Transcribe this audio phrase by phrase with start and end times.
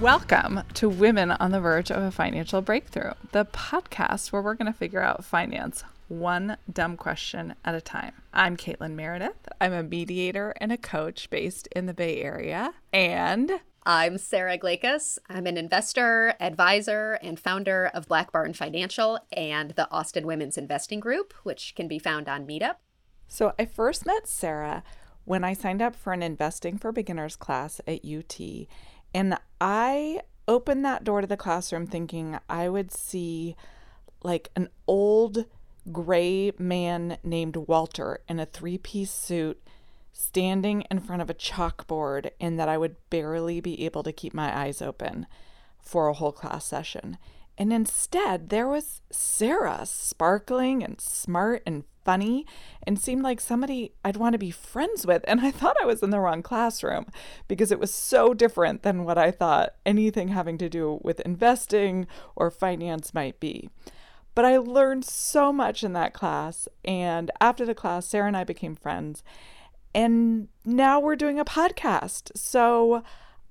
[0.00, 4.72] Welcome to Women on the Verge of a Financial Breakthrough, the podcast where we're going
[4.72, 8.12] to figure out finance one dumb question at a time.
[8.32, 9.48] I'm Caitlin Meredith.
[9.60, 12.74] I'm a mediator and a coach based in the Bay Area.
[12.92, 13.50] And
[13.84, 15.18] I'm Sara Glakas.
[15.28, 21.00] I'm an investor, advisor, and founder of Black Barn Financial and the Austin Women's Investing
[21.00, 22.76] Group, which can be found on Meetup.
[23.26, 24.84] So I first met Sara
[25.24, 28.40] when I signed up for an Investing for Beginners class at UT.
[29.14, 33.56] And I opened that door to the classroom thinking I would see
[34.22, 35.44] like an old
[35.92, 39.62] gray man named Walter in a three piece suit
[40.12, 44.34] standing in front of a chalkboard, and that I would barely be able to keep
[44.34, 45.26] my eyes open
[45.80, 47.18] for a whole class session.
[47.58, 52.46] And instead, there was Sara, sparkling and smart and funny,
[52.84, 55.24] and seemed like somebody I'd want to be friends with.
[55.26, 57.06] And I thought I was in the wrong classroom
[57.48, 62.06] because it was so different than what I thought anything having to do with investing
[62.36, 63.68] or finance might be.
[64.36, 66.68] But I learned so much in that class.
[66.84, 69.24] And after the class, Sara and I became friends.
[69.92, 72.30] And now we're doing a podcast.
[72.36, 73.02] So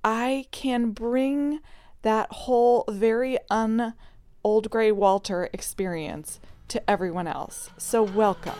[0.03, 1.59] I can bring
[2.01, 3.93] that whole very un
[4.43, 6.39] old gray Walter experience
[6.69, 7.69] to everyone else.
[7.77, 8.55] So, welcome.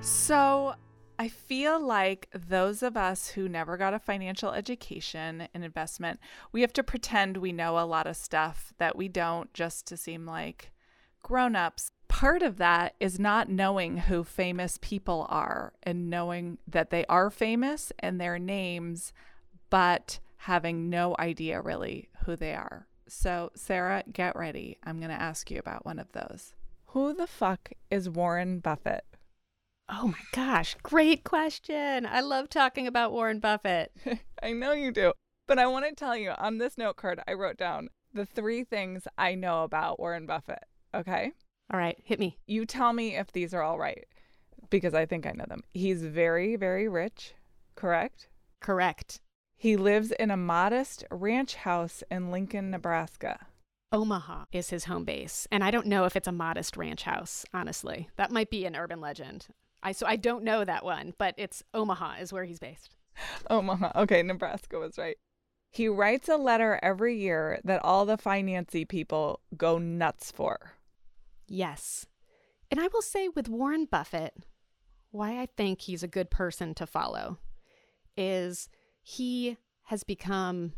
[0.00, 0.74] So,
[1.18, 6.20] I feel like those of us who never got a financial education in investment,
[6.52, 9.96] we have to pretend we know a lot of stuff that we don't just to
[9.96, 10.70] seem like
[11.22, 16.90] grown ups part of that is not knowing who famous people are and knowing that
[16.90, 19.12] they are famous and their names,
[19.70, 22.88] but having no idea really who they are.
[23.06, 24.78] So, Sara, get ready.
[24.82, 26.54] I'm going to ask you about one of those.
[26.86, 29.04] Who the fuck is Warren Buffett?
[29.88, 32.04] Oh my gosh, great question.
[32.04, 33.92] I love talking about Warren Buffett.
[34.42, 35.12] I know you do.
[35.46, 38.64] But I want to tell you on this note card, I wrote down the three
[38.64, 40.64] things I know about Warren Buffett.
[40.92, 41.30] Okay.
[41.72, 42.38] All right, hit me.
[42.46, 44.06] You tell me if these are all right
[44.70, 45.62] because I think I know them.
[45.72, 47.34] He's very, very rich,
[47.74, 48.28] correct?
[48.60, 49.20] Correct.
[49.56, 53.46] He lives in a modest ranch house in Lincoln, Nebraska.
[53.90, 57.44] Omaha is his home base, and I don't know if it's a modest ranch house,
[57.54, 58.08] honestly.
[58.16, 59.46] That might be an urban legend.
[59.82, 62.96] I so I don't know that one, but it's Omaha is where he's based.
[63.50, 63.92] Omaha.
[64.02, 65.16] Okay, Nebraska was right.
[65.70, 70.72] He writes a letter every year that all the financy people go nuts for.
[71.48, 72.06] Yes.
[72.70, 74.34] And I will say with Warren Buffett,
[75.10, 77.38] why I think he's a good person to follow
[78.16, 78.68] is
[79.02, 80.74] he has become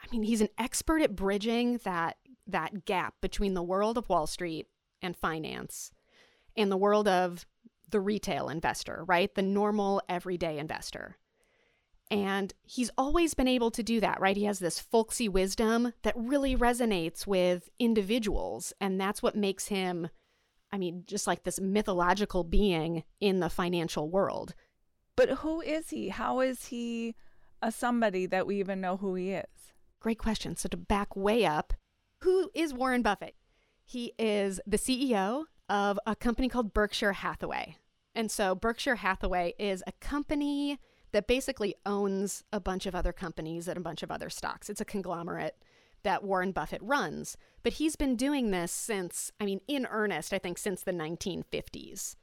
[0.00, 2.16] I mean, he's an expert at bridging that
[2.46, 4.68] that gap between the world of Wall Street
[5.02, 5.90] and finance
[6.56, 7.46] and the world of
[7.90, 9.34] the retail investor, right?
[9.34, 11.16] The normal everyday investor.
[12.10, 14.36] And he's always been able to do that, right?
[14.36, 18.72] He has this folksy wisdom that really resonates with individuals.
[18.80, 20.08] And that's what makes him,
[20.72, 24.54] I mean, just like this mythological being in the financial world.
[25.16, 26.08] But who is he?
[26.08, 27.14] How is he
[27.60, 29.74] a somebody that we even know who he is?
[30.00, 30.56] Great question.
[30.56, 31.74] So to back way up,
[32.22, 33.34] who is Warren Buffett?
[33.84, 37.76] He is the CEO of a company called Berkshire Hathaway.
[38.14, 40.78] And so Berkshire Hathaway is a company
[41.12, 44.68] that basically owns a bunch of other companies and a bunch of other stocks.
[44.68, 45.56] It's a conglomerate
[46.02, 47.36] that Warren Buffett runs.
[47.62, 52.14] But he's been doing this since, I mean, in earnest, I think since the 1950s.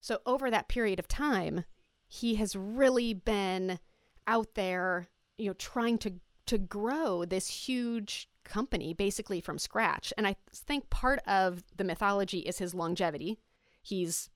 [0.00, 1.64] So over that period of time,
[2.06, 3.78] he has really been
[4.26, 6.14] out there, you know, trying to
[6.46, 10.14] to grow this huge company basically from scratch.
[10.16, 13.38] And I think part of the mythology is his longevity.
[13.82, 14.30] He's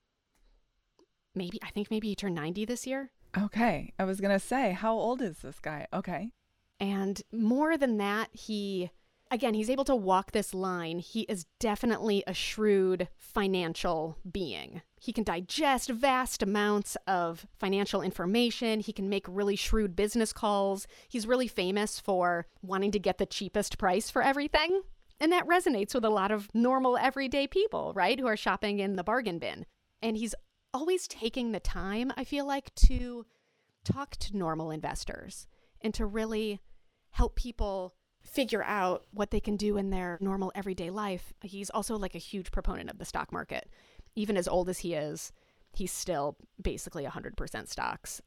[1.33, 3.11] maybe I think maybe he turned 90 this year.
[3.37, 3.93] Okay.
[3.97, 5.87] I was going to say, how old is this guy?
[5.93, 6.29] Okay.
[6.79, 8.91] And more than that, he,
[9.31, 10.99] again, he's able to walk this line.
[10.99, 14.81] He is definitely a shrewd financial being.
[14.99, 18.79] He can digest vast amounts of financial information.
[18.79, 20.87] He can make really shrewd business calls.
[21.07, 24.81] He's really famous for wanting to get the cheapest price for everything.
[25.19, 28.19] And that resonates with a lot of normal, everyday people, right?
[28.19, 29.65] Who are shopping in the bargain bin.
[30.01, 30.35] And he's
[30.73, 33.25] always taking the time, I feel like, to
[33.83, 35.47] talk to normal investors
[35.81, 36.61] and to really
[37.11, 41.33] help people figure out what they can do in their normal everyday life.
[41.41, 43.69] He's also like a huge proponent of the stock market.
[44.15, 45.31] Even as old as he is,
[45.73, 48.21] he's still basically 100% stocks.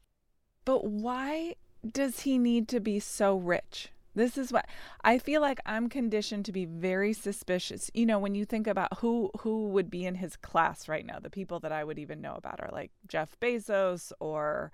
[0.65, 1.55] But why
[1.89, 3.89] does he need to be so rich?
[4.17, 4.67] This is what
[5.03, 7.91] I feel like I'm conditioned to be very suspicious.
[7.93, 11.19] You know, when you think about who who would be in his class right now,
[11.19, 14.71] the people that I would even know about are like Jeff Bezos or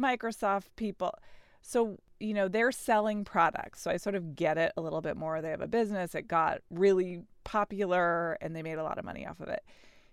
[0.00, 1.12] Microsoft people.
[1.60, 3.80] So, you know, they're selling products.
[3.82, 5.40] So I sort of get it a little bit more.
[5.40, 9.26] They have a business, it got really popular and they made a lot of money
[9.26, 9.62] off of it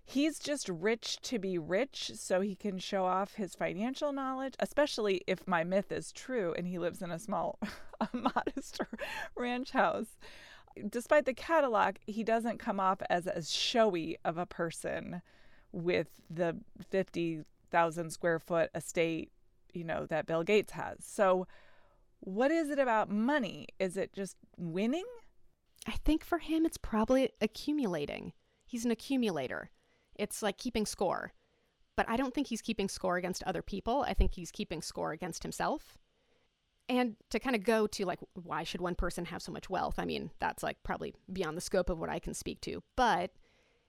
[0.04, 5.22] he's just rich to be rich so he can show off his financial knowledge, especially
[5.26, 7.58] if my myth is true and he lives in a small,
[8.00, 8.80] a modest
[9.36, 10.18] ranch house.
[10.88, 15.20] Despite the Cadillac, he doesn't come off as as showy of a person
[15.70, 16.56] with the
[16.90, 19.30] 50,000 square foot estate,
[19.72, 20.98] you know, that Bill Gates has.
[21.00, 21.46] So,
[22.20, 23.66] what is it about money?
[23.78, 25.04] Is it just winning?
[25.86, 28.32] I think for him, it's probably accumulating.
[28.64, 29.70] He's an accumulator.
[30.22, 31.32] It's like keeping score.
[31.96, 34.04] But I don't think he's keeping score against other people.
[34.06, 35.98] I think he's keeping score against himself.
[36.88, 39.96] And to kind of go to like, why should one person have so much wealth?
[39.98, 42.82] I mean, that's like probably beyond the scope of what I can speak to.
[42.96, 43.32] But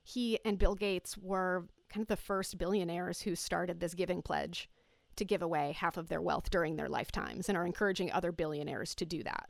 [0.02, 4.70] he and Bill Gates were kind of the first billionaires who started this giving pledge
[5.16, 8.96] to give away half of their wealth during their lifetimes and are encouraging other billionaires
[8.96, 9.50] to do that.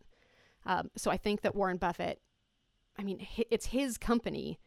[0.65, 2.21] Um, so I think that Warren Buffett,
[2.97, 4.59] I mean, it's his company.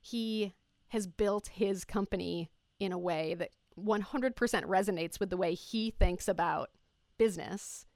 [0.00, 0.54] He
[0.88, 6.28] has built his company in a way that 100% resonates with the way he thinks
[6.28, 6.70] about
[7.18, 7.86] business.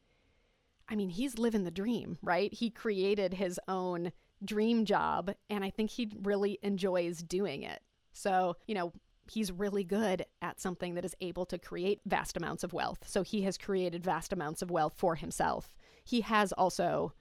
[0.89, 2.53] I mean, he's living the dream, right?
[2.53, 4.13] He created his own
[4.45, 7.83] dream job, and I think he really enjoys doing it.
[8.13, 8.93] So, you know,
[9.31, 13.05] he's really good at something that is able to create vast amounts of wealth.
[13.07, 15.77] So he has created vast amounts of wealth for himself.
[16.03, 17.13] He has also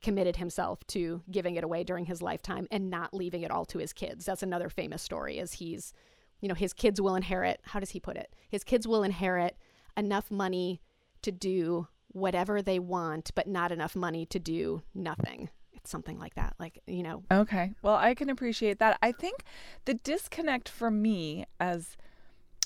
[0.00, 3.78] committed himself to giving it away during his lifetime and not leaving it all to
[3.78, 4.24] his kids.
[4.24, 5.92] That's another famous story is he's
[6.40, 8.34] you know his kids will inherit how does he put it?
[8.48, 9.56] His kids will inherit
[9.96, 10.80] enough money
[11.22, 15.50] to do whatever they want but not enough money to do nothing.
[15.74, 16.54] It's something like that.
[16.58, 17.22] Like, you know.
[17.30, 17.72] Okay.
[17.82, 18.98] Well, I can appreciate that.
[19.02, 19.44] I think
[19.84, 21.96] the disconnect for me as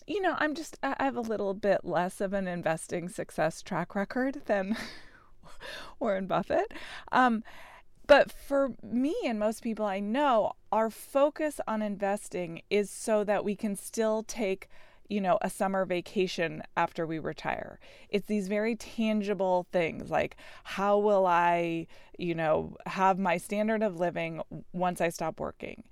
[0.06, 3.94] you know, I'm just I have a little bit less of an investing success track
[3.94, 4.76] record than
[6.00, 6.73] Warren Buffett.
[7.11, 7.43] Um,
[8.06, 13.44] but for me and most people I know, our focus on investing is so that
[13.44, 14.69] we can still take
[15.12, 17.79] you know, a summer vacation after we retire.
[18.09, 21.87] It's these very tangible things like how will I,
[22.19, 24.41] you know, have my standard of living
[24.73, 25.85] once I stop working?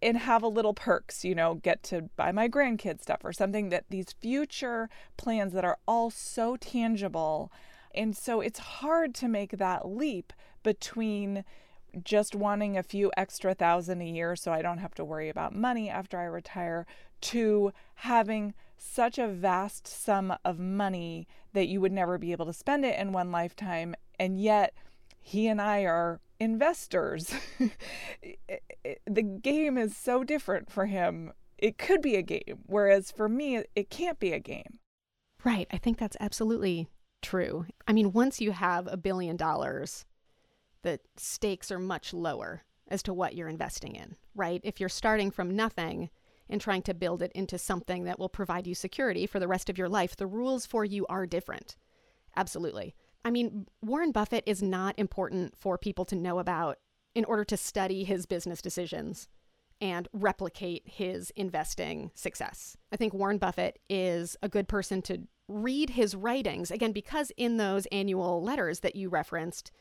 [0.00, 3.70] And have a little perks, you know, get to buy my grandkids stuff or something
[3.70, 7.50] that these future plans that are all so tangible
[7.94, 11.44] and so it's hard to make that leap between
[12.02, 15.54] just wanting a few extra thousand a year so I don't have to worry about
[15.54, 16.86] money after I retire
[17.22, 22.52] to having such a vast sum of money that you would never be able to
[22.52, 23.94] spend it in one lifetime.
[24.18, 24.74] And yet,
[25.18, 27.32] he and I are investors.
[29.06, 31.32] the game is so different for him.
[31.58, 34.80] It could be a game, whereas for me, it can't be a game.
[35.44, 35.68] Right.
[35.70, 36.88] I think that's absolutely
[37.22, 37.66] true.
[37.86, 40.04] I mean, once you have a billion dollars,
[40.82, 44.60] the stakes are much lower as to what you're investing in, right?
[44.64, 46.10] If you're starting from nothing
[46.48, 49.70] and trying to build it into something that will provide you security for the rest
[49.70, 51.76] of your life, the rules for you are different.
[52.36, 52.94] Absolutely.
[53.24, 56.78] I mean, Warren Buffett is not important for people to know about
[57.14, 59.28] in order to study his business decisions
[59.82, 62.76] and replicate his investing success.
[62.92, 67.56] I think Warren Buffett is a good person to read his writings, again, because in
[67.56, 69.72] those annual letters that you referenced,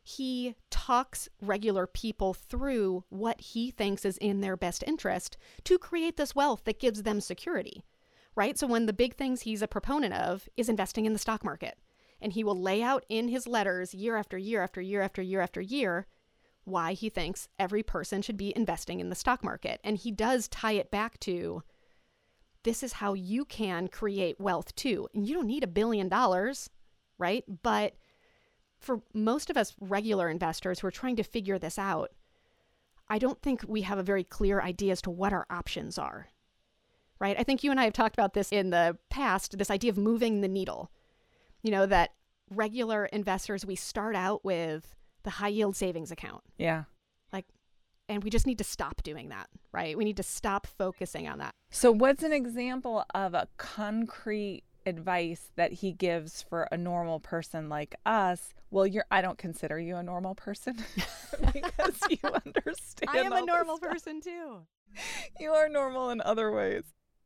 [0.00, 6.16] he talks regular people through what he thinks is in their best interest to create
[6.16, 7.84] this wealth that gives them security,
[8.36, 8.56] right?
[8.56, 11.44] So, one of the big things he's a proponent of is investing in the stock
[11.44, 11.78] market.
[12.20, 15.40] And he will lay out in his letters year after year after year after year
[15.40, 16.06] after year
[16.68, 19.80] why he thinks every person should be investing in the stock market.
[19.82, 21.62] And he does tie it back to
[22.64, 25.08] this is how you can create wealth too.
[25.14, 26.70] And you don't need a billion dollars,
[27.18, 27.44] right?
[27.62, 27.94] But
[28.78, 32.10] for most of us regular investors who are trying to figure this out,
[33.08, 36.28] I don't think we have a very clear idea as to what our options are,
[37.18, 37.38] right?
[37.38, 39.98] I think you and I have talked about this in the past this idea of
[39.98, 40.90] moving the needle.
[41.62, 42.10] You know, that
[42.50, 46.42] regular investors, we start out with the high yield savings account.
[46.56, 46.84] Yeah.
[47.32, 47.46] Like
[48.08, 49.96] and we just need to stop doing that, right?
[49.96, 51.54] We need to stop focusing on that.
[51.70, 57.68] So, what's an example of a concrete advice that he gives for a normal person
[57.68, 58.54] like us?
[58.70, 60.76] Well, you're I don't consider you a normal person
[61.52, 63.08] because you understand.
[63.08, 64.66] I am a normal person too.
[65.38, 66.84] You are normal in other ways.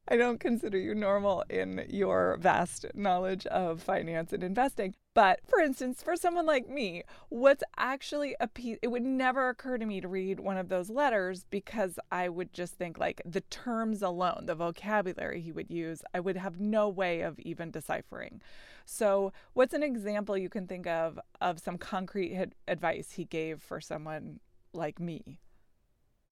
[0.08, 4.96] I don't consider you normal in your vast knowledge of finance and investing.
[5.14, 9.78] But for instance, for someone like me, what's actually a piece, it would never occur
[9.78, 13.42] to me to read one of those letters because I would just think like the
[13.42, 18.40] terms alone, the vocabulary he would use, I would have no way of even deciphering.
[18.84, 23.80] So, what's an example you can think of of some concrete advice he gave for
[23.80, 24.40] someone
[24.72, 25.38] like me?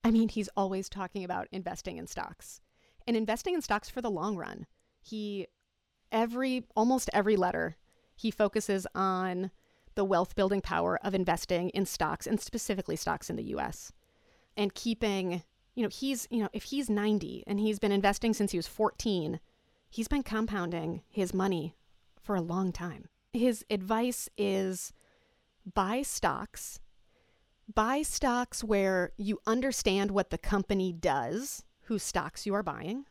[0.02, 2.60] I mean, he's always talking about investing in stocks
[3.06, 4.66] and investing in stocks for the long run.
[5.00, 5.46] He,
[6.12, 7.76] every, almost every letter,
[8.14, 9.50] he focuses on
[9.94, 13.92] the wealth building power of investing in stocks and specifically stocks in the US
[14.56, 15.42] and keeping,
[15.74, 18.66] you know, he's, you know, if he's 90 and he's been investing since he was
[18.66, 19.40] 14,
[19.88, 21.74] he's been compounding his money
[22.20, 23.08] for a long time.
[23.32, 24.92] His advice is
[25.74, 26.80] buy stocks,
[27.72, 33.04] buy stocks where you understand what the company does whose stocks you are buying.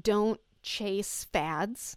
[0.00, 1.96] Don't chase fads.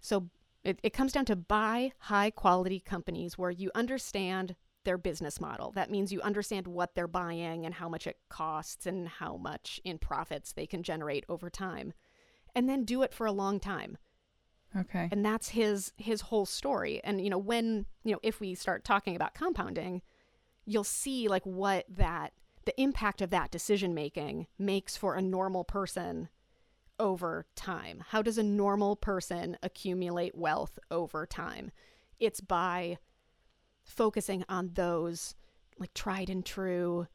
[0.00, 0.28] So
[0.62, 4.54] it, it comes down to buy high quality companies where you understand
[4.84, 5.72] their business model.
[5.72, 9.80] That means you understand what they're buying and how much it costs and how much
[9.82, 11.94] in profits they can generate over time.
[12.54, 13.96] And then do it for a long time.
[14.76, 15.08] Okay.
[15.10, 17.00] And that's his his whole story.
[17.02, 20.02] And you know, when, you know, if we start talking about compounding,
[20.66, 25.64] you'll see like what that the impact of that decision making makes for a normal
[25.64, 26.28] person
[26.98, 28.04] over time.
[28.08, 31.70] How does a normal person accumulate wealth over time?
[32.18, 32.98] It's by
[33.82, 35.34] focusing on those
[35.78, 37.06] like tried and true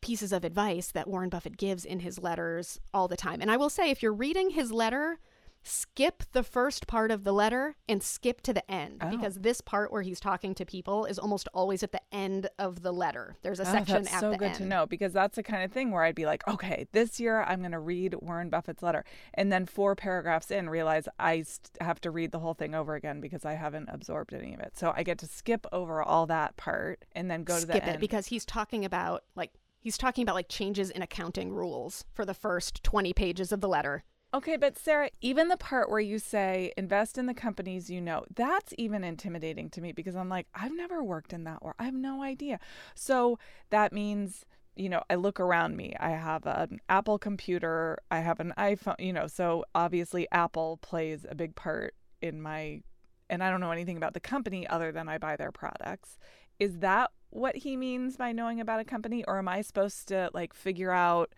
[0.00, 3.40] pieces of advice that Warren Buffett gives in his letters all the time.
[3.40, 5.20] And I will say, if you're reading his letter,
[5.62, 9.10] skip the first part of the letter and skip to the end oh.
[9.10, 12.82] because this part where he's talking to people is almost always at the end of
[12.82, 13.36] the letter.
[13.42, 14.54] There's a oh, section that's at so good end.
[14.56, 17.42] to know because that's the kind of thing where I'd be like, okay, this year
[17.42, 21.44] I'm going to read Warren Buffett's letter, and then four paragraphs in realize I
[21.80, 24.76] have to read the whole thing over again because I haven't absorbed any of it.
[24.76, 27.88] So I get to skip over all that part and then go skip to the
[27.88, 32.04] it end because he's talking about like he's talking about like changes in accounting rules
[32.12, 35.98] for the first 20 pages of the letter Okay, but Sara, even the part where
[35.98, 40.28] you say invest in the companies you know, that's even intimidating to me because I'm
[40.28, 42.60] like, I've never worked in that or I have no idea.
[42.94, 44.46] So that means,
[44.76, 45.96] you know, I look around me.
[45.98, 51.26] I have an Apple computer, I have an iPhone, you know, so obviously Apple plays
[51.28, 52.82] a big part in my
[53.28, 56.18] and I don't know anything about the company other than I buy their products.
[56.60, 60.30] Is that what he means by knowing about a company or am I supposed to
[60.34, 61.32] like figure out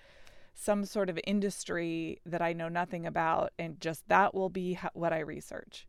[0.54, 5.12] some sort of industry that I know nothing about, and just that will be what
[5.12, 5.86] I research.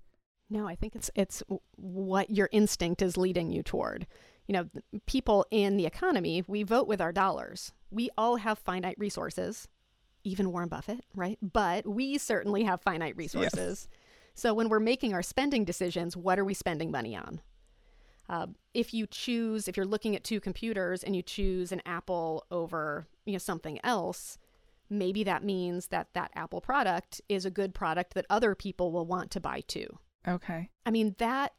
[0.49, 1.43] No, I think it's it's
[1.75, 4.07] what your instinct is leading you toward.
[4.47, 4.69] You know,
[5.05, 7.71] people in the economy, we vote with our dollars.
[7.91, 9.67] We all have finite resources,
[10.23, 11.37] even Warren Buffett, right?
[11.41, 13.87] But we certainly have finite resources.
[13.89, 13.99] Yes.
[14.35, 17.41] So when we're making our spending decisions, what are we spending money on?
[18.29, 22.45] Uh, if you choose, if you're looking at two computers and you choose an Apple
[22.51, 24.37] over you know something else,
[24.89, 29.05] maybe that means that that Apple product is a good product that other people will
[29.05, 29.87] want to buy too.
[30.27, 30.69] Okay.
[30.85, 31.53] I mean, that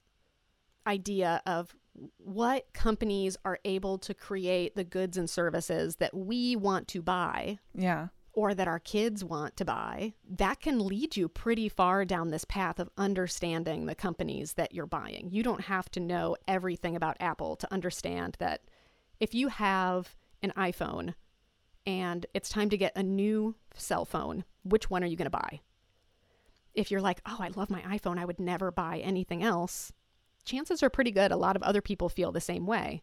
[0.87, 1.75] idea of
[2.19, 7.59] what companies are able to create the goods and services that we want to buy.
[7.75, 8.09] Yeah.
[8.37, 12.45] Or that our kids want to buy, that can lead you pretty far down this
[12.45, 15.29] path of understanding the companies that you're buying.
[15.31, 18.63] You don't have to know everything about Apple to understand that
[19.21, 21.15] if you have an iPhone,
[21.87, 25.31] and it's time to get a new cell phone, which one are you going to
[25.31, 25.61] buy?
[26.75, 29.93] If you're like, oh, I love my iPhone, I would never buy anything else,
[30.45, 33.03] chances are pretty good a lot of other people feel the same way.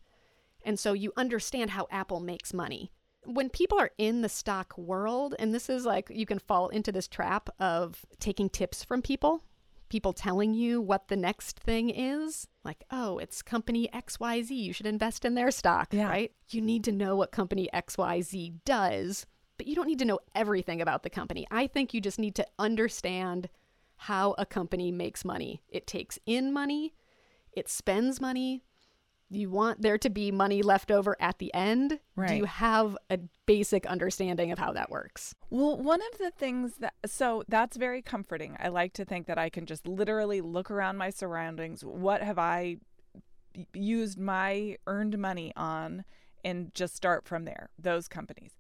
[0.64, 2.92] And so you understand how Apple makes money.
[3.24, 6.92] When people are in the stock world, and this is like you can fall into
[6.92, 9.44] this trap of taking tips from people
[9.92, 12.48] people telling you what the next thing is.
[12.64, 14.50] Like, oh, it's company XYZ.
[14.50, 16.08] You should invest in their stock, yeah.
[16.08, 16.32] right?
[16.50, 19.26] You need to know what company XYZ does,
[19.58, 21.46] but you don't need to know everything about the company.
[21.52, 23.50] I think you just need to understand
[23.98, 25.62] how a company makes money.
[25.68, 26.94] It takes in money,
[27.52, 28.64] it spends money,
[29.32, 32.30] you want there to be money left over at the end right.
[32.30, 36.74] do you have a basic understanding of how that works well one of the things
[36.80, 40.70] that so that's very comforting i like to think that i can just literally look
[40.70, 42.78] around my surroundings what have i
[43.74, 46.04] used my earned money on
[46.44, 48.52] and just start from there those companies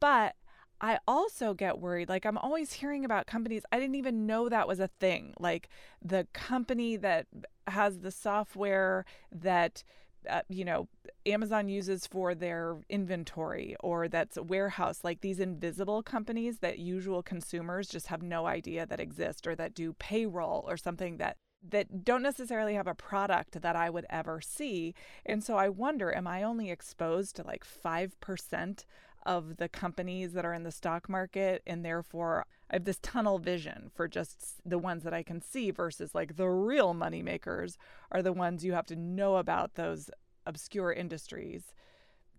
[0.00, 0.34] but
[0.80, 2.10] I also get worried.
[2.10, 3.62] Like, I'm always hearing about companies.
[3.72, 5.32] I didn't even know that was a thing.
[5.38, 5.70] Like,
[6.02, 7.26] the company that
[7.66, 9.82] has the software that
[10.28, 10.88] uh, you know,
[11.26, 17.22] Amazon uses for their inventory or that's a warehouse, like these invisible companies that usual
[17.22, 22.04] consumers just have no idea that exist or that do payroll or something that that
[22.04, 24.94] don't necessarily have a product that I would ever see.
[25.24, 28.84] And so I wonder, am I only exposed to like 5%
[29.26, 33.38] of the companies that are in the stock market and therefore I have this tunnel
[33.38, 37.78] vision for just the ones that I can see versus like the real money makers
[38.10, 40.10] are the ones you have to know about those
[40.46, 41.72] obscure industries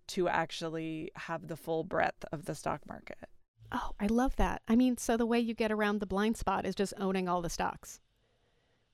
[0.08, 3.30] to actually have the full breadth of the stock market.
[3.72, 4.62] Oh, I love that.
[4.68, 7.42] I mean, so the way you get around the blind spot is just owning all
[7.42, 8.00] the stocks.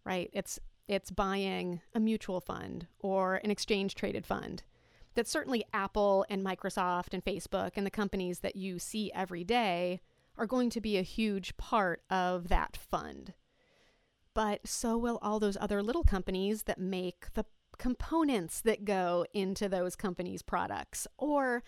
[0.06, 0.30] Right?
[0.34, 4.64] It's it's buying a mutual fund or an exchange traded fund.
[5.16, 10.00] That certainly Apple and Microsoft and Facebook and the companies that you see every day
[10.38, 13.34] are going to be a huge part of that fund.
[14.34, 17.46] But so will all those other little companies that make the
[17.78, 21.64] components that go into those companies' products or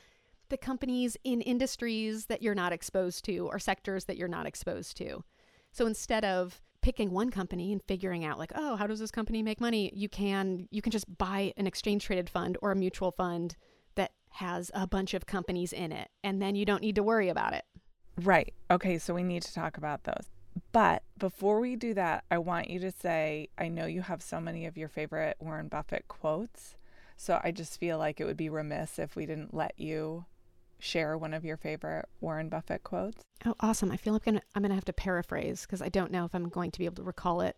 [0.49, 4.95] the companies in industries that you're not exposed to or sectors that you're not exposed
[4.97, 5.23] to.
[5.71, 9.41] So instead of picking one company and figuring out like, oh, how does this company
[9.41, 9.91] make money?
[9.95, 13.55] You can you can just buy an exchange traded fund or a mutual fund
[13.95, 17.29] that has a bunch of companies in it and then you don't need to worry
[17.29, 17.63] about it.
[18.21, 18.53] Right.
[18.69, 20.29] Okay, so we need to talk about those.
[20.71, 24.39] But before we do that, I want you to say I know you have so
[24.39, 26.75] many of your favorite Warren Buffett quotes.
[27.15, 30.25] So I just feel like it would be remiss if we didn't let you
[30.83, 33.23] share one of your favorite Warren Buffett quotes.
[33.45, 33.91] Oh, awesome.
[33.91, 36.49] I feel like I'm going to have to paraphrase because I don't know if I'm
[36.49, 37.55] going to be able to recall it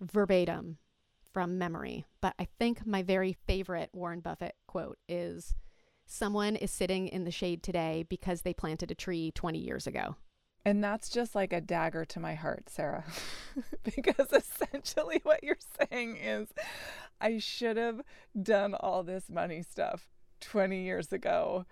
[0.00, 0.78] verbatim
[1.32, 2.04] from memory.
[2.20, 5.54] But I think my very favorite Warren Buffett quote is
[6.04, 10.16] Someone is sitting in the shade today because they planted a tree 20 years ago.
[10.64, 13.04] And that's just like a dagger to my heart, Sara.
[13.82, 15.56] because essentially what you're
[15.90, 16.48] saying is
[17.20, 18.02] I should have
[18.40, 20.08] done all this money stuff
[20.40, 21.64] 20 years ago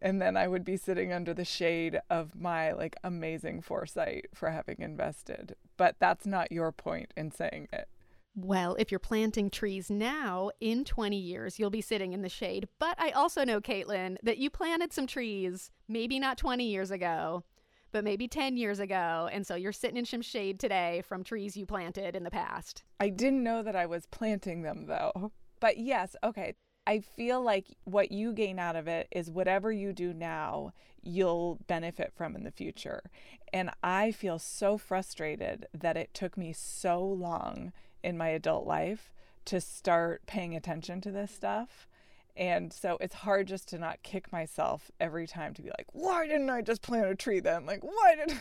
[0.00, 4.50] and then I would be sitting under the shade of my like amazing foresight for
[4.50, 5.56] having invested.
[5.76, 7.88] But that's not your point in saying it.
[8.34, 12.68] Well, if you're planting trees now, in 20 years, you'll be sitting in the shade.
[12.78, 17.42] But I also know, Caitlin, that you planted some trees, maybe not 20 years ago,
[17.90, 19.28] but maybe 10 years ago.
[19.32, 22.84] And so you're sitting in some shade today from trees you planted in the past.
[23.00, 25.32] I didn't know that I was planting them though.
[25.60, 26.54] But yes, okay.
[26.88, 30.72] I feel like what you gain out of it is whatever you do now,
[31.02, 33.10] you'll benefit from in the future.
[33.52, 39.12] And I feel so frustrated that it took me so long in my adult life
[39.44, 41.86] to start paying attention to this stuff.
[42.34, 46.26] And so it's hard just to not kick myself every time to be like, why
[46.26, 47.66] didn't I just plant a tree then?
[47.66, 48.40] Like, why did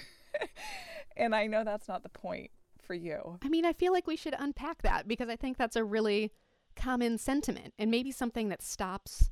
[1.18, 3.40] And I know that's not the point for you.
[3.44, 6.32] I mean, I feel like we should unpack that because I think that's a really
[6.78, 9.30] common sentiment and maybe something that stops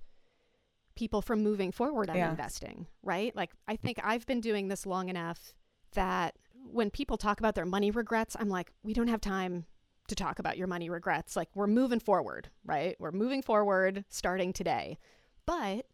[0.95, 2.29] people from moving forward on yeah.
[2.29, 3.36] investing, right?
[3.36, 5.53] Like I think I've been doing this long enough
[5.93, 6.36] that
[6.71, 9.65] when people talk about their money regrets, I'm like, we don't have time
[10.08, 11.36] to talk about your money regrets.
[11.36, 12.95] Like we're moving forward, right?
[12.99, 14.97] We're moving forward starting today.
[15.45, 15.86] But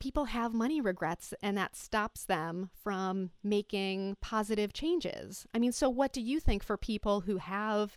[0.00, 5.46] people have money regrets and that stops them from making positive changes.
[5.54, 7.96] I mean, so what do you think for people who have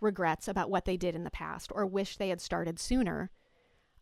[0.00, 3.30] regrets about what they did in the past or wish they had started sooner?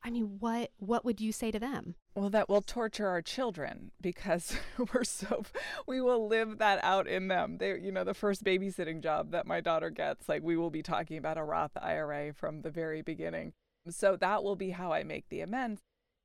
[0.06, 1.94] I mean, what what would you say to them?
[2.14, 4.54] Well, that will torture our children because
[4.92, 5.44] we're so
[5.86, 7.56] we will live that out in them.
[7.56, 10.82] They, you know, the first babysitting job that my daughter gets, like we will be
[10.82, 13.54] talking about a Roth IRA from the very beginning.
[13.88, 15.80] So that will be how I make the amends.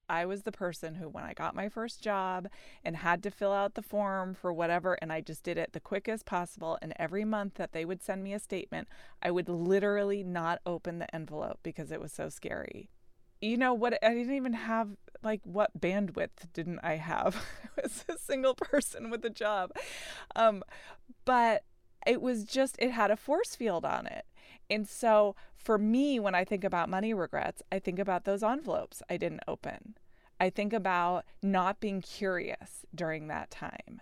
[0.09, 2.47] I was the person who, when I got my first job
[2.83, 5.79] and had to fill out the form for whatever, and I just did it the
[5.79, 6.77] quickest possible.
[6.81, 8.87] And every month that they would send me a statement,
[9.21, 12.89] I would literally not open the envelope because it was so scary.
[13.41, 14.03] You know what?
[14.03, 14.89] I didn't even have
[15.23, 17.35] like what bandwidth didn't i have?
[17.77, 19.71] I was a single person with a job.
[20.35, 20.63] Um
[21.25, 21.63] but
[22.07, 24.25] it was just it had a force field on it
[24.69, 29.01] and so for me when i think about money regrets i think about those envelopes
[29.09, 29.95] i didn't open
[30.39, 34.01] i think about not being curious during that time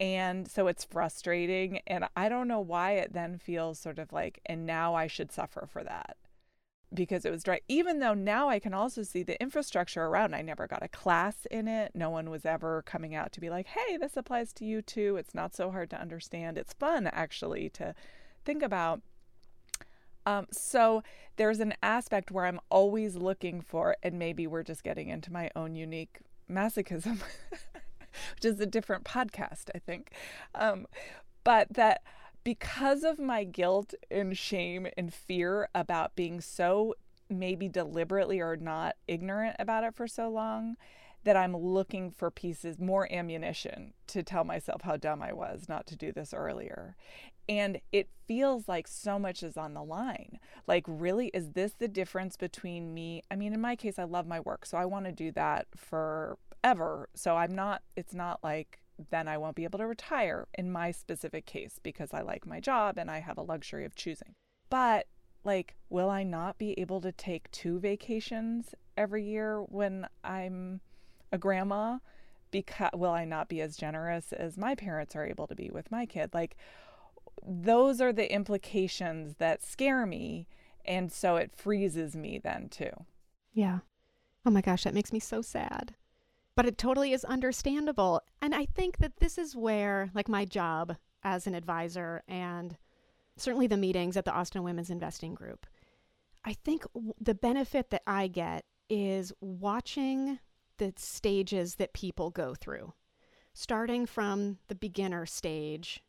[0.00, 4.40] and so it's frustrating and i don't know why it then feels sort of like
[4.46, 6.16] and now i should suffer for that
[6.92, 7.60] because it was dry.
[7.68, 10.34] Even though now I can also see the infrastructure around.
[10.34, 11.92] I never got a class in it.
[11.94, 15.16] No one was ever coming out to be like, hey, this applies to you too.
[15.16, 16.56] It's not so hard to understand.
[16.56, 17.94] It's fun actually to
[18.44, 19.00] think about.
[20.28, 21.02] Um, so
[21.36, 25.50] there's an aspect where I'm always looking for, and maybe we're just getting into my
[25.56, 26.18] own unique
[26.50, 27.18] masochism,
[28.34, 30.12] which is a different podcast, I think.
[30.54, 30.86] Um,
[31.44, 32.02] but that
[32.44, 36.94] because of my guilt and shame and fear about being so
[37.30, 40.76] maybe deliberately or not ignorant about it for so long
[41.24, 45.86] that I'm looking for pieces, more ammunition to tell myself how dumb I was not
[45.88, 46.96] to do this earlier.
[47.48, 50.38] And it feels like so much is on the line.
[50.66, 53.22] Like, really, is this the difference between me?
[53.30, 55.66] I mean, in my case, I love my work, so I want to do that
[55.76, 57.08] forever.
[57.14, 60.90] So I'm not, it's not like then I won't be able to retire in my
[60.90, 64.34] specific case because I like my job and I have a luxury of choosing.
[64.70, 65.06] But
[65.44, 70.80] like, will I not be able to take two vacations every year when I'm
[71.32, 71.98] a grandma?
[72.50, 75.90] Because will I not be as generous as my parents are able to be with
[75.90, 76.30] my kid?
[76.32, 76.56] Like,
[77.46, 80.48] those are the implications that scare me.
[80.84, 82.90] And so it freezes me then too.
[83.52, 83.80] Yeah.
[84.46, 85.94] Oh my gosh, that makes me so sad.
[86.54, 88.22] But it totally is understandable.
[88.40, 92.76] And I think that this is where, like, my job as an advisor and
[93.36, 95.66] certainly the meetings at the Austin Women's Investing Group,
[96.44, 96.84] I think
[97.20, 100.38] the benefit that I get is watching
[100.78, 102.94] the stages that people go through,
[103.52, 106.02] starting from the beginner stage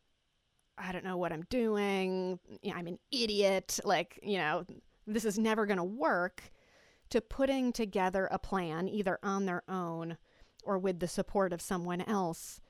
[0.80, 2.38] I don't know what I'm doing.
[2.74, 3.78] I'm an idiot.
[3.84, 4.64] Like, you know,
[5.06, 6.50] this is never going to work.
[7.10, 10.16] To putting together a plan, either on their own
[10.62, 12.60] or with the support of someone else.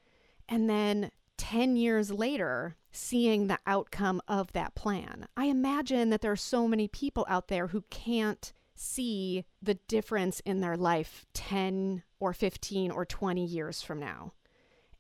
[0.49, 5.29] And then 10 years later, seeing the outcome of that plan.
[5.37, 10.41] I imagine that there are so many people out there who can't see the difference
[10.41, 14.33] in their life 10 or 15 or 20 years from now.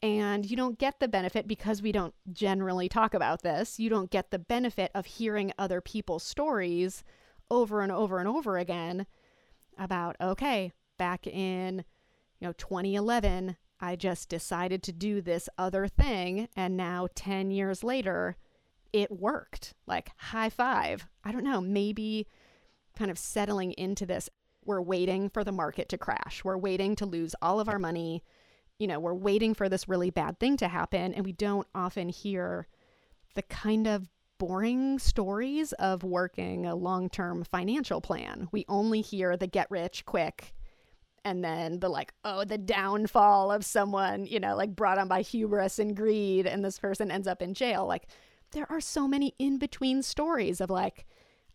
[0.02, 3.78] And you don't get the benefit because we don't generally talk about this.
[3.78, 7.04] You don't get the benefit of hearing other people's stories
[7.50, 9.06] over and over and over again
[9.78, 11.84] about, okay, back in,
[12.38, 16.48] you know, 2011, I just decided to do this other thing.
[16.56, 18.36] And now 10 years later,
[18.92, 19.74] it worked.
[19.86, 21.06] Like, high five.
[21.24, 22.26] I don't know, maybe
[22.96, 24.28] kind of settling into this.
[24.64, 26.42] We're waiting for the market to crash.
[26.44, 28.22] We're waiting to lose all of our money
[28.80, 32.08] you know, we're waiting for this really bad thing to happen and we don't often
[32.08, 32.66] hear
[33.34, 38.48] the kind of boring stories of working a long-term financial plan.
[38.52, 40.54] We only hear the get rich quick
[41.26, 45.20] and then the like oh the downfall of someone, you know, like brought on by
[45.20, 47.84] hubris and greed and this person ends up in jail.
[47.86, 48.06] Like
[48.52, 51.04] there are so many in-between stories of like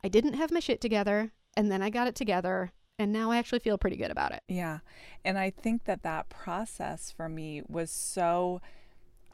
[0.06, 3.38] I didn't have my shit together and then I got it together and now I
[3.38, 4.44] actually feel pretty good about it.
[4.48, 4.82] Yeah.
[5.24, 8.62] And I think that that process for me was so,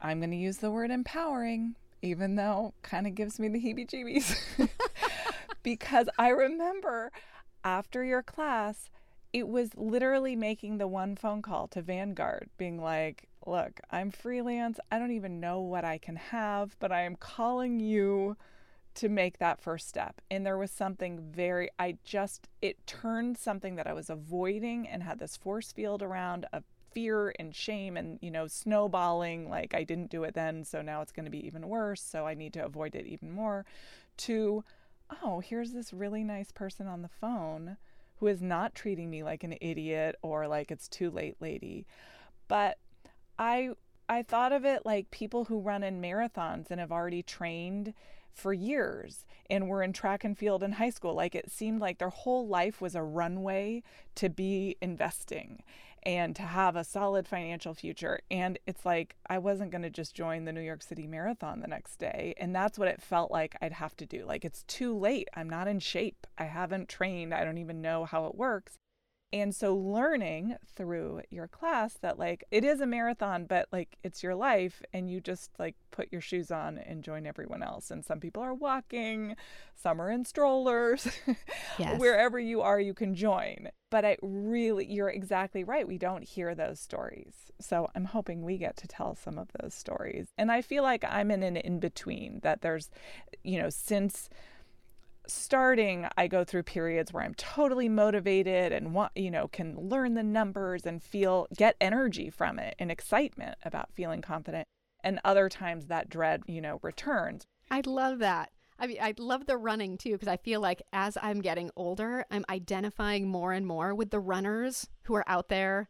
[0.00, 3.86] I'm going to use the word empowering, even though kind of gives me the heebie
[3.86, 4.34] jeebies.
[5.62, 7.12] because I remember
[7.62, 8.88] after your class,
[9.30, 14.80] it was literally making the one phone call to Vanguard, being like, look, I'm freelance.
[14.90, 18.38] I don't even know what I can have, but I am calling you
[18.94, 20.20] to make that first step.
[20.30, 25.02] And there was something very, I just, it turned something that I was avoiding and
[25.02, 29.48] had this force field around of fear and shame and, you know, snowballing.
[29.48, 32.02] Like I didn't do it then, so now it's going to be even worse.
[32.02, 33.64] So I need to avoid it even more.
[34.18, 34.62] To,
[35.22, 37.78] oh, here's this really nice person on the phone
[38.16, 41.86] who is not treating me like an idiot or like it's too late, lady.
[42.46, 42.78] But
[43.38, 43.70] I,
[44.08, 47.94] I thought of it like people who run in marathons and have already trained
[48.34, 51.14] for years and were in track and field in high school.
[51.14, 53.82] Like it seemed like their whole life was a runway
[54.16, 55.62] to be investing
[56.04, 58.20] and to have a solid financial future.
[58.30, 61.68] And it's like I wasn't going to just join the New York City Marathon the
[61.68, 62.34] next day.
[62.38, 64.24] And that's what it felt like I'd have to do.
[64.26, 65.28] Like it's too late.
[65.34, 66.26] I'm not in shape.
[66.36, 67.32] I haven't trained.
[67.32, 68.78] I don't even know how it works.
[69.32, 74.22] And so learning through your class that like it is a marathon, but like it's
[74.22, 77.90] your life and you just like put your shoes on and join everyone else.
[77.90, 79.36] And some people are walking,
[79.74, 81.08] some are in strollers.
[81.78, 81.98] Yes.
[81.98, 83.68] Wherever you are, you can join.
[83.90, 85.88] But I really, you're exactly right.
[85.88, 87.34] We don't hear those stories.
[87.60, 90.28] So I'm hoping we get to tell some of those stories.
[90.36, 92.90] And I feel like I'm in an in between that there's,
[93.42, 94.28] you know, since
[95.26, 100.14] starting i go through periods where i'm totally motivated and want you know can learn
[100.14, 104.66] the numbers and feel get energy from it and excitement about feeling confident.
[105.04, 107.46] And other times that dread you know returns.
[107.70, 108.50] I love that.
[108.78, 112.24] I mean i love the running too because i feel like as i'm getting older
[112.32, 115.88] i'm identifying more and more with the runners who are out there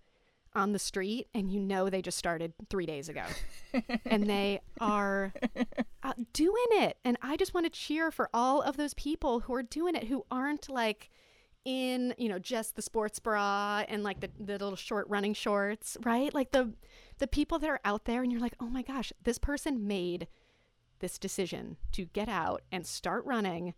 [0.55, 3.25] on the street and you know they just started three days ago.
[4.05, 5.33] And they are
[6.03, 6.99] uh, doing it.
[7.05, 10.05] And i just want to cheer for all of those people who are doing it
[10.05, 11.11] who aren't like
[11.65, 15.97] in you know just the sports bra and like the, the little short running shorts
[16.05, 16.35] right?
[16.35, 16.73] Like the
[17.19, 20.27] the people that are out there and you're like oh my gosh this person made
[20.99, 23.75] this decision to get out and start running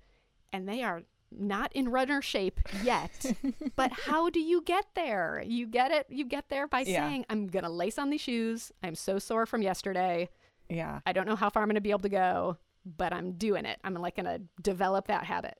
[0.52, 1.02] and they are
[1.38, 3.34] not in runner shape yet.
[3.76, 5.42] but how do you get there?
[5.46, 6.06] You get it.
[6.08, 7.08] You get there by Yeah.
[7.08, 8.72] saying, I'm going to lace on these shoes.
[8.82, 10.28] I'm so sore from yesterday.
[10.68, 11.00] Yeah.
[11.06, 13.64] I don't know how far I'm going to be able to go, but I'm doing
[13.64, 13.78] it.
[13.84, 15.56] I'm like going to develop that habit.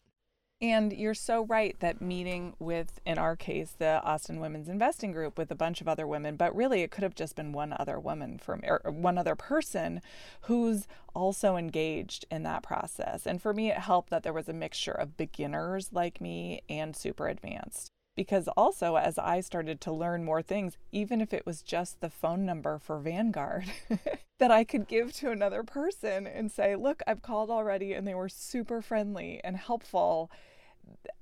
[0.60, 5.36] And you're so right that meeting with, in our case, the Austin Women's Investing Group
[5.36, 8.00] with a bunch of other women, but really it could have just been one other
[8.00, 10.00] woman from, or one other person
[10.42, 13.26] who's also engaged in that process.
[13.26, 16.96] And for me, it helped that there was a mixture of beginners like me and
[16.96, 17.93] super advanced.
[18.16, 22.10] Because also, as I started to learn more things, even if it was just the
[22.10, 23.64] phone number for Vanguard
[24.38, 28.14] that I could give to another person and say, Look, I've called already, and they
[28.14, 30.30] were super friendly and helpful.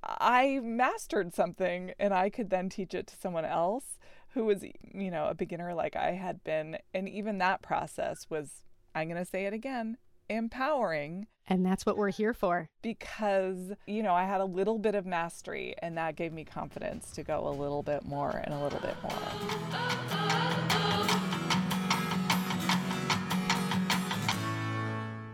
[0.05, 3.99] I mastered something and I could then teach it to someone else
[4.35, 6.79] who was, you know, a beginner like I had been.
[6.93, 11.97] And even that process was, I'm going to say it again, empowering And that's what
[11.97, 12.69] we're here for.
[12.83, 17.11] because, you know, I had a little bit of mastery and that gave me confidence
[17.13, 20.23] to go a little bit more and a little bit more.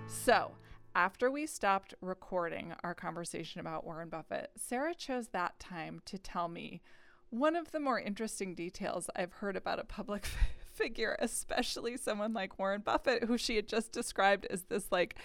[0.09, 0.53] So,
[0.94, 6.48] after we stopped recording our conversation about Warren Buffett, Sara chose that time to tell
[6.48, 6.83] me
[7.31, 10.27] one of the more interesting details I've heard about a public
[10.78, 15.16] figure, especially someone like Warren Buffett, who she had just described as this like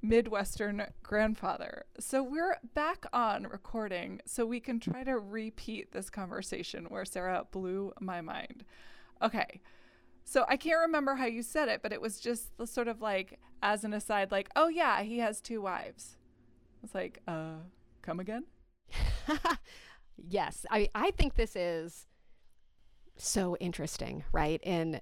[0.00, 1.84] Midwestern grandfather.
[2.00, 7.46] So we're back on recording so we can try to repeat this conversation where Sara
[7.50, 8.64] blew my mind.
[9.20, 9.60] Okay.
[10.24, 13.00] So I can't remember how you said it, but it was just the sort of
[13.00, 16.16] like as an aside, like, oh yeah, he has two wives.
[16.82, 17.58] It's like, uh,
[18.00, 18.44] come again?
[20.16, 22.06] yes, I I think this is
[23.16, 24.60] so interesting, right?
[24.62, 25.00] In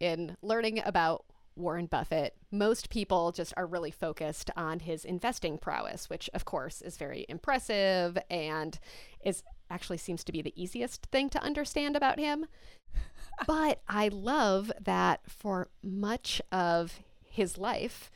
[0.00, 6.08] in learning about Warren Buffett, most people just are really focused on his investing prowess,
[6.08, 8.78] which of course is very impressive and
[9.24, 12.46] is actually seems to be the easiest thing to understand about him.
[13.46, 18.10] but I love that for much of his life,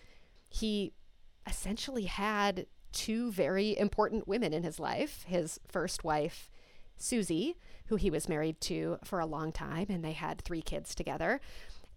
[0.49, 0.93] he
[1.47, 5.25] essentially had two very important women in his life.
[5.27, 6.51] His first wife,
[6.97, 7.57] Susie,
[7.87, 11.41] who he was married to for a long time, and they had three kids together.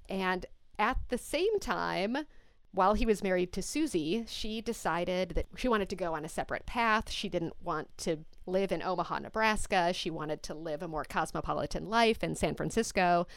[0.08, 0.46] And
[0.78, 2.18] at the same time,
[2.72, 6.30] while he was married to Susie, she decided that she wanted to go on a
[6.30, 7.10] separate path.
[7.10, 9.92] She didn't want to live in Omaha, Nebraska.
[9.92, 13.28] She wanted to live a more cosmopolitan life in San Francisco.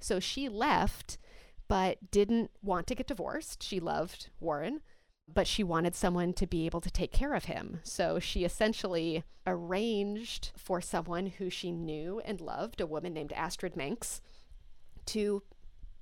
[0.00, 1.16] So she left,
[1.66, 3.62] but didn't want to get divorced.
[3.62, 4.80] She loved Warren,
[5.32, 7.80] but she wanted someone to be able to take care of him.
[7.82, 13.76] So she essentially arranged for someone who she knew and loved, a woman named Astrid
[13.76, 14.20] Menks,
[15.06, 15.42] to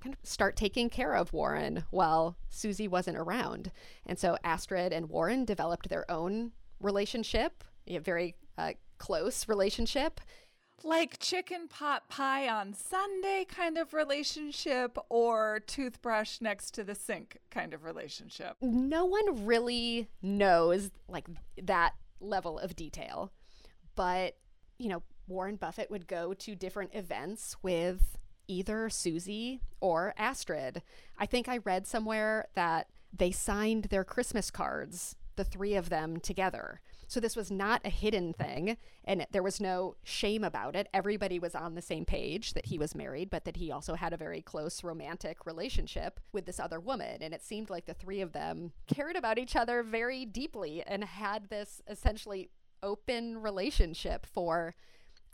[0.01, 3.71] kind of start taking care of Warren while Susie wasn't around.
[4.05, 10.19] And so Astrid and Warren developed their own relationship, a very uh, close relationship.
[10.81, 17.37] Like chicken pot pie on Sunday kind of relationship or toothbrush next to the sink
[17.51, 18.57] kind of relationship.
[18.61, 21.27] No one really knows like
[21.61, 23.31] that level of detail.
[23.95, 24.37] But,
[24.77, 30.81] you know, Warren Buffett would go to different events with either Susie or Astrid.
[31.17, 36.19] I think I read somewhere that they signed their Christmas cards, the three of them
[36.19, 36.81] together.
[37.07, 40.87] So this was not a hidden thing, and there was no shame about it.
[40.93, 44.13] Everybody was on the same page that he was married, but that he also had
[44.13, 47.21] a very close romantic relationship with this other woman.
[47.21, 51.03] And it seemed like the three of them cared about each other very deeply and
[51.03, 52.49] had this essentially
[52.81, 54.75] open relationship for,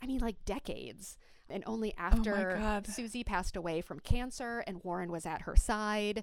[0.02, 1.16] I mean, like decades.
[1.48, 2.86] And only oh after God.
[2.86, 6.22] Susie passed away from cancer and Warren was at her side,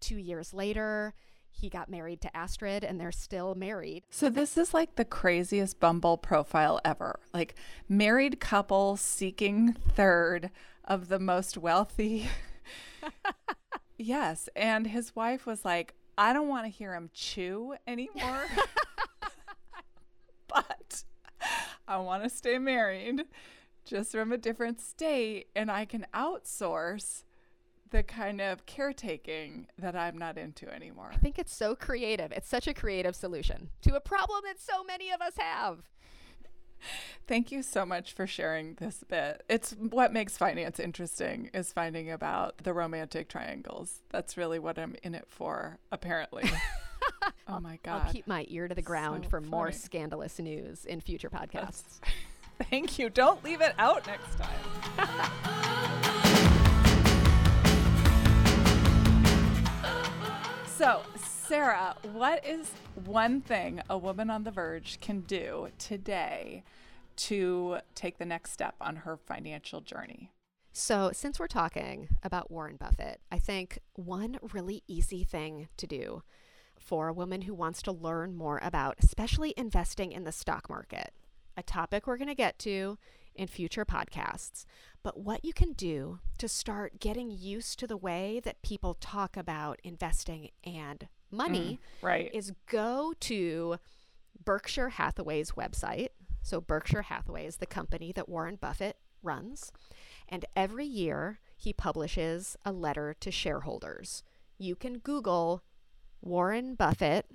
[0.00, 1.14] two years later,
[1.60, 4.04] he got married to Astrid and they're still married.
[4.10, 7.20] So this is like the craziest Bumble profile ever.
[7.32, 7.54] Like
[7.88, 10.50] married couple seeking third
[10.84, 12.28] of the most wealthy.
[13.98, 18.46] yes, and his wife was like, "I don't want to hear him chew anymore."
[20.48, 21.04] but
[21.88, 23.22] I want to stay married
[23.84, 27.22] just from a different state and I can outsource
[27.90, 31.10] the kind of caretaking that I'm not into anymore.
[31.12, 32.32] I think it's so creative.
[32.32, 35.78] It's such a creative solution to a problem that so many of us have.
[37.26, 39.42] Thank you so much for sharing this bit.
[39.48, 44.02] It's what makes finance interesting is finding about the romantic triangles.
[44.10, 46.50] That's really what I'm in it for, apparently.
[47.48, 48.02] oh my god.
[48.06, 52.00] I'll keep my ear to the ground So for more scandalous news in future podcasts.
[52.70, 53.10] Thank you.
[53.10, 55.72] Don't leave it out next time.
[60.76, 62.70] So, Sara, what is
[63.06, 66.64] one thing a woman on the verge can do today
[67.16, 70.32] to take the next step on her financial journey?
[70.74, 76.22] So, since we're talking about Warren Buffett, I think one really easy thing to do
[76.78, 81.14] for a woman who wants to learn more about, especially investing in the stock market,
[81.56, 82.98] a topic we're going to get to
[83.36, 84.64] in future podcasts,
[85.02, 89.36] but what you can do to start getting used to the way that people talk
[89.36, 92.30] about investing and money Mm, right.
[92.34, 93.76] is go to
[94.44, 96.08] Berkshire Hathaway's website.
[96.42, 99.72] So, Berkshire Hathaway is the company that Warren Buffett runs.
[100.28, 104.22] And every year he publishes a letter to shareholders.
[104.58, 105.62] You can Google
[106.20, 107.26] Warren Buffett,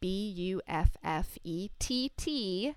[0.00, 2.74] B U F F E T T,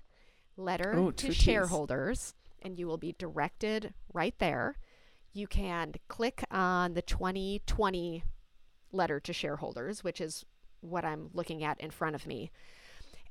[0.56, 4.76] letter Ooh, to shareholders, and you will be directed right there.
[5.32, 8.24] You can click on the 2020
[8.92, 10.44] letter to shareholders, which is
[10.80, 12.50] what I'm looking at in front of me.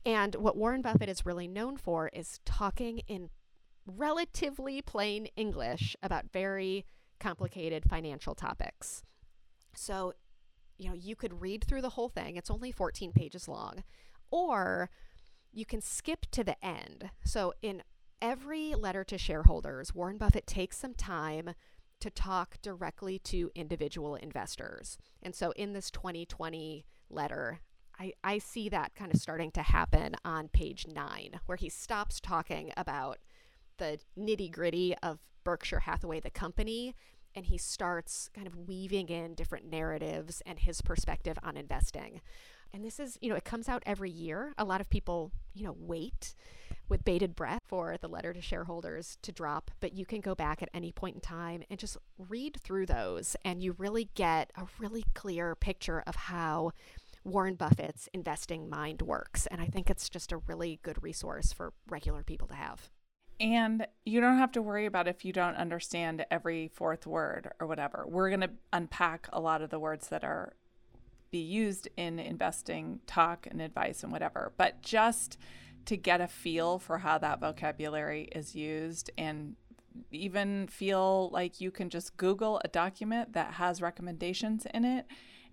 [0.06, 3.30] And what Warren Buffett is really known for is talking in
[3.86, 6.86] relatively plain English about very
[7.20, 9.04] complicated financial topics.
[9.74, 10.14] So,
[10.78, 13.84] you know, you could read through the whole thing, it's only 14 pages long,
[14.30, 14.90] or
[15.52, 17.10] you can skip to the end.
[17.24, 17.84] So, in
[18.22, 21.52] every letter to shareholders, Warren Buffett takes some time
[22.00, 24.98] to talk directly to individual investors.
[25.22, 27.60] And so, in this 2020 letter,
[28.00, 32.20] I, I see that kind of starting to happen on page nine, where he stops
[32.20, 33.18] talking about
[33.78, 36.96] the nitty gritty of Berkshire Hathaway, the company,
[37.34, 42.22] and he starts kind of weaving in different narratives and his perspective on investing.
[42.74, 44.54] And this is, you know, it comes out every year.
[44.58, 46.36] A lot of people, you know, wait
[46.90, 50.62] with bated breath for the letter to shareholders to drop, but you can go back
[50.62, 51.98] at any point in time and just
[52.30, 56.72] read through those, and you really get a really clear picture of how
[57.24, 59.48] Warren Buffett's investing mind works.
[59.48, 62.90] And I think it's just a really good resource for regular people to have.
[63.40, 67.68] And you don't have to worry about if you don't understand every fourth word or
[67.68, 68.06] whatever.
[68.08, 70.54] We're going to unpack a lot of the words that are
[71.30, 74.54] be used in investing talk and advice and whatever.
[74.58, 75.38] But just
[75.88, 79.56] to get a feel for how that vocabulary is used and
[80.12, 85.06] even feel like you can just Google a document that has recommendations in it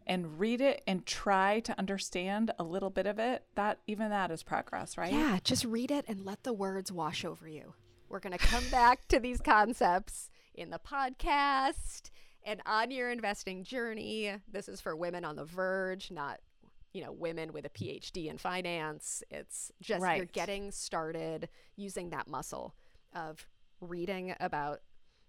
[0.06, 4.30] and read it and try to understand a little bit of it, that even that
[4.30, 5.12] is progress, right?
[5.12, 7.72] Yeah, just read it and let the words wash over you.
[8.08, 12.10] We're going to come back to these concepts in the podcast
[12.44, 14.34] and on your investing journey.
[14.52, 16.40] This is for women on the verge, not
[16.94, 19.22] you know, women with a PhD in finance.
[19.30, 22.74] It's just you're getting started using that muscle
[23.12, 23.46] of
[23.80, 24.80] reading about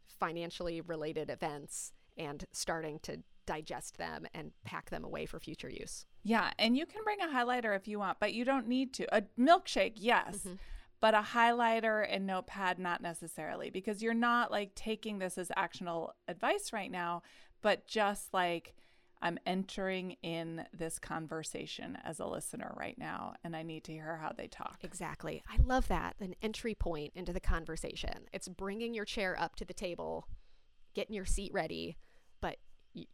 [0.07, 6.05] financially related events and starting to digest them and pack them away for future use.
[6.23, 9.15] Yeah, and you can bring a highlighter if you want, but you don't need to.
[9.15, 10.53] A milkshake, yes, Mm-hmm.
[10.99, 16.13] but a highlighter and notepad, not necessarily, because you're not like taking this as actionable
[16.27, 17.21] advice right now,
[17.61, 18.75] but just like
[19.25, 24.17] I'm entering in this conversation as a listener right now, and I need to hear
[24.21, 24.77] how they talk.
[24.83, 25.41] Exactly.
[25.49, 26.15] I love that.
[26.19, 28.27] An entry point into the conversation.
[28.31, 30.27] It's bringing your chair up to the table,
[30.93, 31.97] getting your seat ready,
[32.39, 32.57] but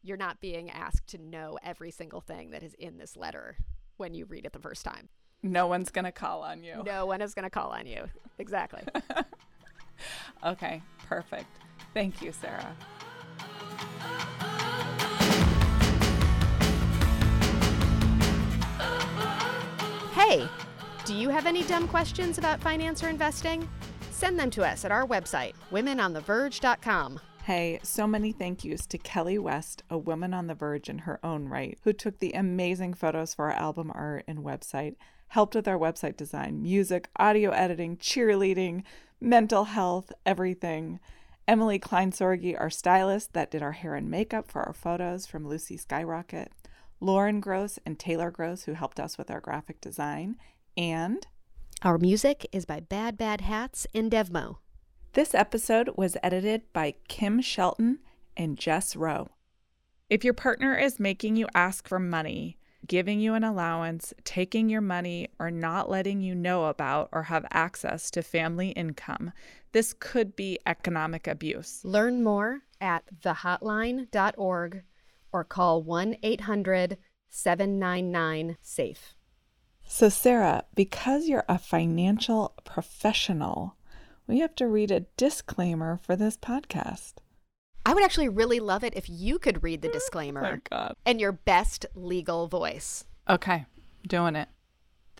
[0.02, 3.56] you're not being asked to know every single thing that is in this letter
[3.96, 5.08] when you read it the first time.
[5.42, 6.84] No one's going to call on you.
[6.86, 8.10] No one is going to call on you.
[8.38, 8.84] Exactly.
[10.44, 11.46] Okay, perfect.
[11.94, 12.76] Thank you, Sara.
[20.32, 20.48] Hey,
[21.04, 23.68] do you have any dumb questions about finance or investing?
[24.12, 27.20] Send them to us at our website, womenontheverge.com.
[27.44, 31.20] Hey, so many thank yous to Kelly West, a woman on the verge in her
[31.22, 34.96] own right, who took the amazing photos for our album art and website,
[35.28, 38.84] helped with our website design, music, audio editing, cheerleading,
[39.20, 41.02] mental health, everything.
[41.46, 45.76] Emily Kleinsorgi, our stylist that did our hair and makeup for our photos from Lucy
[45.76, 46.54] Skyrocket.
[47.02, 50.38] Lauren Gross and Taylor Gross, who helped us with our graphic design.
[50.78, 51.26] And
[51.82, 54.58] Our music is by Bad Bad Hats and Devmo.
[55.14, 58.00] This episode was edited by Kim Shelton
[58.38, 59.30] and Jes Rowe.
[60.10, 64.82] If your partner is making you ask for money, giving you an allowance, taking your
[64.82, 69.32] money, or not letting you know about or have access to family income,
[69.72, 71.82] this could be economic abuse.
[71.84, 74.84] Learn more at thehotline.org
[75.32, 76.98] or call 1 800
[77.30, 79.16] 799 SAFE.
[79.84, 83.76] So, Sara, because you're a financial professional,
[84.28, 87.16] we have to read a disclaimer for this podcast.
[87.86, 90.46] I would actually really love it if you could read the disclaimer.
[90.46, 90.96] Oh my God.
[91.06, 93.06] in your best legal voice.
[93.28, 93.66] Okay,
[94.08, 94.50] doing it.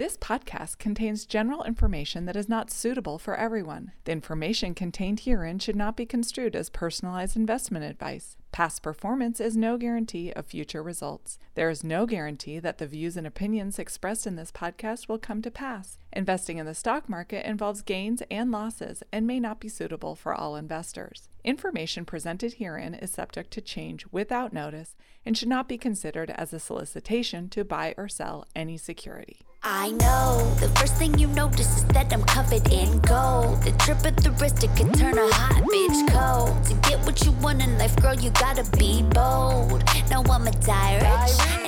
[0.02, 3.92] This podcast contains general information that is not suitable for everyone.
[4.06, 8.36] The information contained herein should not be construed as personalized investment advice.
[8.52, 11.38] Past performance is no guarantee of future results.
[11.54, 15.44] There is no guarantee that the views and opinions expressed in this podcast will come
[15.44, 16.00] to pass.
[16.12, 20.34] Investing in the stock market involves gains and losses and may not be suitable for
[20.34, 21.30] all investors.
[21.44, 24.96] Information presented herein is subject to change without notice
[25.28, 29.42] and should not be considered as a solicitation to buy or sell any security.
[29.64, 33.62] I know the first thing you notice is that I'm covered in gold.
[33.62, 36.66] The trip at the wrist, it can turn a hot bitch cold.
[36.66, 39.84] To get what you want in life, girl, you gotta be bold.
[40.10, 41.62] Now I'm a direct.